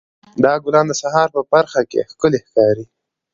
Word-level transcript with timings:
دا 0.43 0.53
ګلان 0.63 0.85
د 0.87 0.93
سهار 1.01 1.27
په 1.35 1.41
پرخه 1.51 1.81
کې 1.91 2.07
ښکلي 2.11 2.39
ښکاري. 2.45 2.85